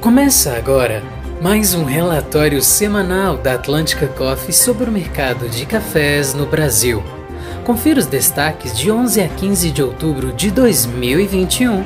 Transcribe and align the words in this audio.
Começa 0.00 0.56
agora 0.56 1.02
mais 1.42 1.74
um 1.74 1.84
relatório 1.84 2.62
semanal 2.62 3.36
da 3.36 3.52
Atlântica 3.52 4.08
Coffee 4.08 4.50
sobre 4.50 4.88
o 4.88 4.92
mercado 4.92 5.46
de 5.46 5.66
cafés 5.66 6.32
no 6.32 6.46
Brasil. 6.46 7.02
Confira 7.66 8.00
os 8.00 8.06
destaques 8.06 8.76
de 8.78 8.90
11 8.90 9.20
a 9.20 9.28
15 9.28 9.70
de 9.70 9.82
outubro 9.82 10.32
de 10.32 10.50
2021 10.50 11.84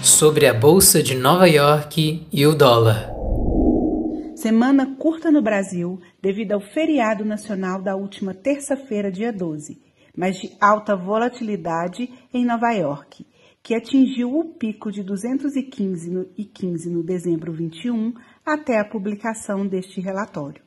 sobre 0.00 0.46
a 0.46 0.54
Bolsa 0.54 1.02
de 1.02 1.16
Nova 1.16 1.48
York 1.48 2.24
e 2.32 2.46
o 2.46 2.54
dólar. 2.54 3.12
Semana 4.36 4.94
curta 5.00 5.32
no 5.32 5.42
Brasil 5.42 6.00
devido 6.22 6.52
ao 6.52 6.60
feriado 6.60 7.24
nacional 7.24 7.82
da 7.82 7.96
última 7.96 8.32
terça-feira, 8.32 9.10
dia 9.10 9.32
12, 9.32 9.82
mas 10.16 10.36
de 10.36 10.52
alta 10.60 10.94
volatilidade 10.94 12.08
em 12.32 12.44
Nova 12.44 12.70
York 12.70 13.26
que 13.68 13.74
atingiu 13.74 14.34
o 14.34 14.46
pico 14.46 14.90
de 14.90 15.02
215 15.02 16.10
no, 16.10 16.26
e 16.38 16.46
15 16.46 16.88
no 16.88 17.02
dezembro 17.02 17.52
21 17.52 18.14
até 18.42 18.78
a 18.78 18.84
publicação 18.88 19.66
deste 19.66 20.00
relatório. 20.00 20.62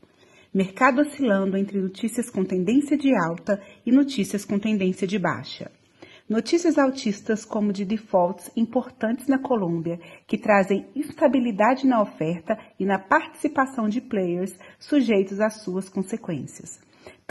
Mercado 0.53 1.01
oscilando 1.01 1.57
entre 1.57 1.81
notícias 1.81 2.29
com 2.29 2.45
tendência 2.45 2.95
de 2.95 3.11
alta 3.15 3.59
e 3.83 3.91
notícias 3.91 4.45
com 4.45 4.59
tendência 4.59 5.07
de 5.07 5.17
baixa. 5.17 5.71
Notícias 6.29 6.77
altistas 6.77 7.43
como 7.43 7.73
de 7.73 7.85
defaults 7.85 8.51
importantes 8.55 9.25
na 9.25 9.39
Colômbia, 9.39 9.99
que 10.27 10.37
trazem 10.37 10.85
instabilidade 10.95 11.87
na 11.87 12.03
oferta 12.03 12.55
e 12.79 12.85
na 12.85 12.99
participação 12.99 13.89
de 13.89 13.99
players 13.99 14.55
sujeitos 14.77 15.39
às 15.39 15.63
suas 15.63 15.89
consequências 15.89 16.79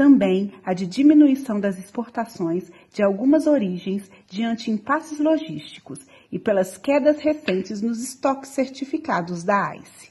também 0.00 0.50
a 0.64 0.72
de 0.72 0.86
diminuição 0.86 1.60
das 1.60 1.78
exportações 1.78 2.72
de 2.90 3.02
algumas 3.02 3.46
origens 3.46 4.10
diante 4.26 4.70
impasses 4.70 5.20
logísticos 5.20 6.06
e 6.32 6.38
pelas 6.38 6.78
quedas 6.78 7.18
recentes 7.18 7.82
nos 7.82 8.02
estoques 8.02 8.48
certificados 8.48 9.44
da 9.44 9.76
ICE. 9.76 10.10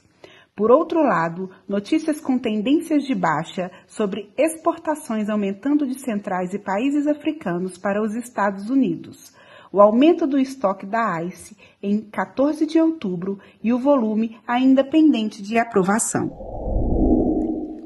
Por 0.54 0.70
outro 0.70 1.02
lado, 1.02 1.50
notícias 1.68 2.20
com 2.20 2.38
tendências 2.38 3.02
de 3.02 3.16
baixa 3.16 3.68
sobre 3.88 4.32
exportações 4.38 5.28
aumentando 5.28 5.84
de 5.84 5.98
centrais 5.98 6.54
e 6.54 6.58
países 6.60 7.08
africanos 7.08 7.76
para 7.76 8.00
os 8.00 8.14
Estados 8.14 8.70
Unidos, 8.70 9.34
o 9.72 9.80
aumento 9.80 10.24
do 10.24 10.38
estoque 10.38 10.86
da 10.86 11.20
ICE 11.24 11.56
em 11.82 12.00
14 12.00 12.64
de 12.64 12.80
outubro 12.80 13.40
e 13.60 13.72
o 13.72 13.78
volume 13.80 14.38
ainda 14.46 14.84
pendente 14.84 15.42
de 15.42 15.58
aprovação. 15.58 16.59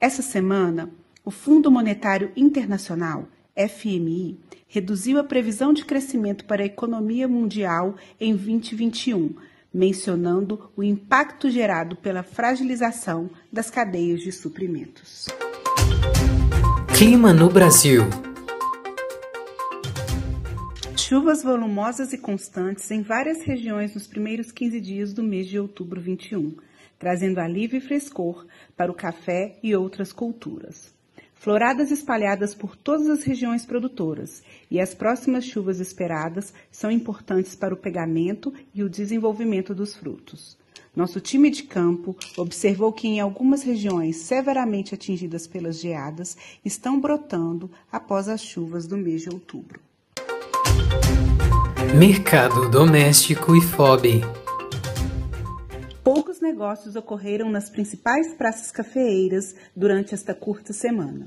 Essa 0.00 0.22
semana, 0.22 0.90
o 1.26 1.30
Fundo 1.32 1.72
Monetário 1.72 2.30
Internacional, 2.36 3.26
FMI, 3.56 4.38
reduziu 4.68 5.18
a 5.18 5.24
previsão 5.24 5.72
de 5.72 5.84
crescimento 5.84 6.44
para 6.44 6.62
a 6.62 6.66
economia 6.66 7.26
mundial 7.26 7.96
em 8.20 8.32
2021, 8.32 9.34
mencionando 9.74 10.70
o 10.76 10.84
impacto 10.84 11.50
gerado 11.50 11.96
pela 11.96 12.22
fragilização 12.22 13.28
das 13.52 13.68
cadeias 13.68 14.20
de 14.20 14.30
suprimentos. 14.30 15.26
Clima 16.96 17.32
no 17.32 17.50
Brasil. 17.50 18.02
Chuvas 20.96 21.42
volumosas 21.42 22.12
e 22.12 22.18
constantes 22.18 22.88
em 22.92 23.02
várias 23.02 23.42
regiões 23.42 23.96
nos 23.96 24.06
primeiros 24.06 24.52
15 24.52 24.80
dias 24.80 25.12
do 25.12 25.24
mês 25.24 25.48
de 25.48 25.58
outubro 25.58 26.00
21, 26.00 26.54
trazendo 27.00 27.40
alívio 27.40 27.78
e 27.78 27.80
frescor 27.80 28.46
para 28.76 28.92
o 28.92 28.94
café 28.94 29.58
e 29.60 29.74
outras 29.74 30.12
culturas 30.12 30.94
floradas 31.36 31.90
espalhadas 31.90 32.54
por 32.54 32.74
todas 32.76 33.08
as 33.08 33.22
regiões 33.22 33.64
produtoras, 33.64 34.42
e 34.70 34.80
as 34.80 34.94
próximas 34.94 35.44
chuvas 35.44 35.78
esperadas 35.78 36.52
são 36.70 36.90
importantes 36.90 37.54
para 37.54 37.74
o 37.74 37.76
pegamento 37.76 38.52
e 38.74 38.82
o 38.82 38.88
desenvolvimento 38.88 39.74
dos 39.74 39.94
frutos. 39.94 40.58
Nosso 40.94 41.20
time 41.20 41.50
de 41.50 41.62
campo 41.62 42.16
observou 42.38 42.90
que 42.90 43.06
em 43.06 43.20
algumas 43.20 43.62
regiões 43.62 44.16
severamente 44.16 44.94
atingidas 44.94 45.46
pelas 45.46 45.78
geadas 45.78 46.36
estão 46.64 46.98
brotando 46.98 47.70
após 47.92 48.28
as 48.28 48.40
chuvas 48.40 48.86
do 48.86 48.96
mês 48.96 49.22
de 49.22 49.28
outubro. 49.28 49.78
Mercado 51.94 52.70
doméstico 52.70 53.54
e 53.54 53.60
FOB 53.60 54.22
negócios 56.46 56.94
ocorreram 56.94 57.50
nas 57.50 57.68
principais 57.68 58.32
praças 58.34 58.70
cafeeiras 58.70 59.54
durante 59.74 60.14
esta 60.14 60.32
curta 60.32 60.72
semana. 60.72 61.26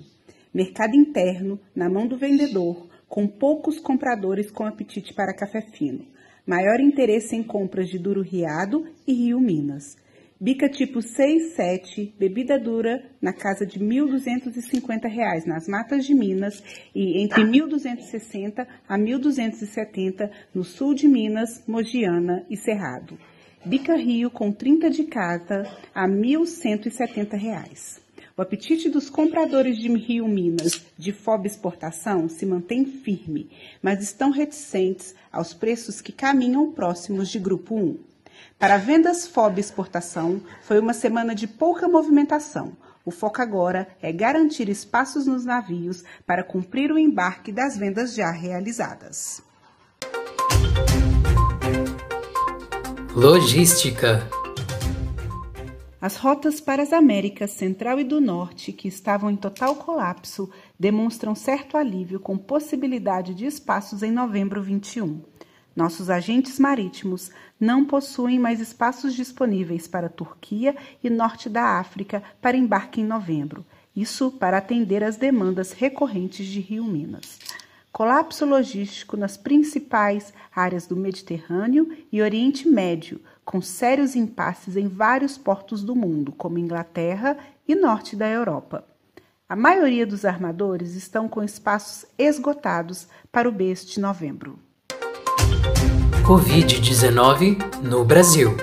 Mercado 0.53 0.95
interno, 0.95 1.59
na 1.75 1.89
mão 1.89 2.07
do 2.07 2.17
vendedor, 2.17 2.87
com 3.07 3.27
poucos 3.27 3.79
compradores 3.79 4.49
com 4.49 4.65
apetite 4.65 5.13
para 5.13 5.35
café 5.35 5.61
fino. 5.61 6.05
Maior 6.47 6.79
interesse 6.79 7.35
em 7.35 7.43
compras 7.43 7.89
de 7.89 7.99
Duro 7.99 8.21
Riado 8.21 8.87
e 9.05 9.13
Rio 9.13 9.41
Minas. 9.41 9.97
Bica 10.39 10.69
tipo 10.69 11.01
6, 11.01 11.51
7, 11.53 12.15
bebida 12.17 12.57
dura 12.57 13.03
na 13.21 13.33
casa 13.33 13.65
de 13.65 13.77
R$ 13.77 13.85
1.250 13.85 15.45
nas 15.45 15.67
matas 15.67 16.05
de 16.05 16.15
Minas 16.15 16.63
e 16.95 17.21
entre 17.21 17.43
1.260 17.43 18.65
a 18.87 18.97
1.270 18.97 20.31
no 20.55 20.63
sul 20.63 20.93
de 20.93 21.09
Minas, 21.09 21.61
Mogiana 21.67 22.45
e 22.49 22.55
Cerrado. 22.55 23.19
Bica 23.65 23.97
Rio 23.97 24.31
com 24.31 24.53
30 24.53 24.89
de 24.89 25.03
casa 25.03 25.69
a 25.93 26.05
R$ 26.05 26.13
1.170. 26.13 27.99
O 28.37 28.41
apetite 28.41 28.87
dos 28.87 29.09
compradores 29.09 29.77
de 29.77 29.89
Rio 29.89 30.29
Minas 30.29 30.81
de 30.97 31.11
FOB 31.11 31.45
exportação 31.45 32.29
se 32.29 32.45
mantém 32.45 32.85
firme, 32.85 33.51
mas 33.81 34.01
estão 34.01 34.31
reticentes 34.31 35.13
aos 35.29 35.53
preços 35.53 35.99
que 35.99 36.13
caminham 36.13 36.71
próximos 36.71 37.27
de 37.27 37.37
Grupo 37.37 37.75
1. 37.75 37.99
Para 38.57 38.77
vendas 38.77 39.27
FOB 39.27 39.59
exportação, 39.59 40.41
foi 40.61 40.79
uma 40.79 40.93
semana 40.93 41.35
de 41.35 41.45
pouca 41.45 41.85
movimentação. 41.89 42.77
O 43.03 43.11
foco 43.11 43.41
agora 43.41 43.89
é 44.01 44.09
garantir 44.13 44.69
espaços 44.69 45.27
nos 45.27 45.43
navios 45.43 46.05
para 46.25 46.45
cumprir 46.45 46.93
o 46.93 46.97
embarque 46.97 47.51
das 47.51 47.77
vendas 47.77 48.15
já 48.15 48.31
realizadas. 48.31 49.48
Logística. 53.15 54.29
As 55.99 56.15
rotas 56.15 56.61
para 56.61 56.83
as 56.83 56.93
Américas 56.93 57.49
Central 57.51 57.99
e 57.99 58.03
do 58.03 58.21
Norte, 58.21 58.71
que 58.71 58.87
estavam 58.87 59.31
em 59.31 59.35
total 59.35 59.75
colapso, 59.75 60.47
demonstram 60.79 61.33
certo 61.33 61.75
alívio 61.75 62.19
com 62.19 62.37
possibilidade 62.37 63.33
de 63.33 63.47
espaços 63.47 64.03
em 64.03 64.11
novembro 64.11 64.61
21. 64.61 65.21
Nossos 65.75 66.09
agentes 66.09 66.59
marítimos 66.59 67.31
não 67.59 67.83
possuem 67.83 68.37
mais 68.37 68.59
espaços 68.59 69.15
disponíveis 69.15 69.87
para 69.87 70.07
Turquia 70.07 70.75
e 71.03 71.09
norte 71.09 71.49
da 71.49 71.79
África 71.79 72.21
para 72.39 72.55
embarque 72.55 73.01
em 73.01 73.05
novembro. 73.05 73.65
Isso 73.95 74.31
para 74.31 74.59
atender 74.59 75.03
às 75.03 75.17
demandas 75.17 75.71
recorrentes 75.71 76.45
de 76.45 76.59
Rio 76.59 76.83
Minas 76.83 77.39
colapso 77.91 78.45
logístico 78.45 79.17
nas 79.17 79.37
principais 79.37 80.33
áreas 80.55 80.87
do 80.87 80.95
Mediterrâneo 80.95 81.95
e 82.11 82.21
Oriente 82.21 82.67
Médio, 82.67 83.19
com 83.43 83.61
sérios 83.61 84.15
impasses 84.15 84.77
em 84.77 84.87
vários 84.87 85.37
portos 85.37 85.83
do 85.83 85.95
mundo, 85.95 86.31
como 86.31 86.59
Inglaterra 86.59 87.37
e 87.67 87.75
norte 87.75 88.15
da 88.15 88.27
Europa. 88.27 88.85
A 89.47 89.55
maioria 89.55 90.05
dos 90.05 90.25
armadores 90.25 90.93
estão 90.93 91.27
com 91.27 91.43
espaços 91.43 92.05
esgotados 92.17 93.07
para 93.31 93.49
o 93.49 93.51
mês 93.51 93.83
de 93.83 93.99
novembro. 93.99 94.59
Covid-19 96.23 97.81
no 97.81 98.05
Brasil. 98.05 98.55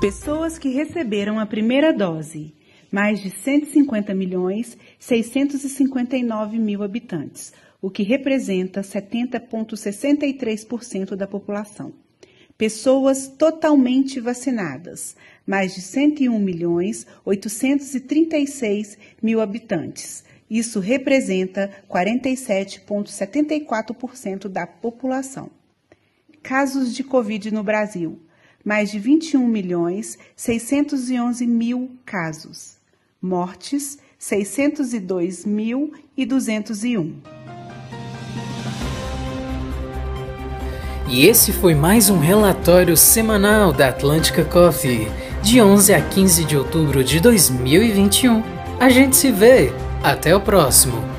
Pessoas 0.00 0.58
que 0.58 0.70
receberam 0.70 1.38
a 1.38 1.44
primeira 1.44 1.92
dose 1.92 2.54
mais 2.90 3.20
de 3.20 3.30
150 3.30 4.14
milhões 4.14 4.78
659 4.98 6.58
mil 6.58 6.82
habitantes, 6.82 7.52
o 7.80 7.88
que 7.90 8.02
representa 8.02 8.80
70,63% 8.80 11.14
da 11.14 11.24
população. 11.26 11.92
Pessoas 12.56 13.28
totalmente 13.28 14.18
vacinadas, 14.18 15.14
mais 15.46 15.74
de 15.74 15.80
101 15.80 16.36
milhões 16.38 17.06
836 17.24 18.98
mil 19.22 19.40
habitantes. 19.40 20.24
Isso 20.50 20.80
representa 20.80 21.70
47,74% 21.88 24.48
da 24.48 24.66
população. 24.66 25.48
Casos 26.42 26.92
de 26.94 27.04
Covid 27.04 27.52
no 27.52 27.62
Brasil: 27.62 28.18
mais 28.64 28.90
de 28.90 28.98
21 28.98 29.46
milhões 29.46 30.18
611 30.34 31.46
mil 31.46 31.96
casos. 32.04 32.77
Mortes: 33.20 33.98
602.201. 34.20 37.14
E 41.08 41.26
esse 41.26 41.52
foi 41.52 41.74
mais 41.74 42.08
um 42.10 42.18
relatório 42.18 42.96
semanal 42.96 43.72
da 43.72 43.88
Atlântica 43.88 44.44
Coffee, 44.44 45.08
de 45.42 45.60
11 45.60 45.94
a 45.94 46.00
15 46.00 46.44
de 46.44 46.56
outubro 46.56 47.02
de 47.02 47.18
2021. 47.18 48.40
A 48.78 48.88
gente 48.88 49.16
se 49.16 49.32
vê. 49.32 49.72
Até 50.02 50.36
o 50.36 50.40
próximo. 50.40 51.17